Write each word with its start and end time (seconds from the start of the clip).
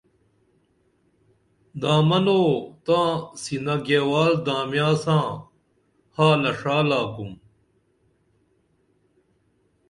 دامنوں 1.81 2.49
تاں 2.85 3.09
سِنا 3.41 3.75
گیوال 3.85 4.33
دامیاں 4.45 4.93
ساں 5.03 5.27
حالہ 6.15 6.51
ݜا 6.59 6.77
لاکُم 6.89 7.31